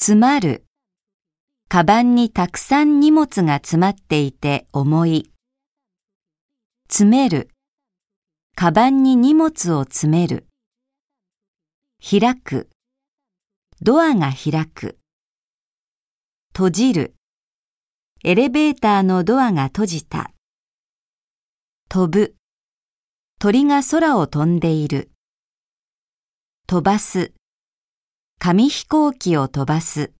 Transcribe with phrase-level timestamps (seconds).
[0.00, 0.64] 詰まる。
[1.68, 5.32] カバンにたくさん荷物が詰まっていて重い。
[6.88, 7.50] 詰める。
[8.54, 10.46] カバンに荷物を詰める。
[12.08, 12.70] 開く。
[13.82, 15.00] ドアが開く。
[16.54, 17.16] 閉じる。
[18.22, 20.30] エレベーターのドアが閉じた。
[21.88, 22.36] 飛ぶ。
[23.40, 25.10] 鳥が空を飛んでいる。
[26.68, 27.32] 飛ばす。
[28.40, 30.12] 紙飛行機を飛ばす。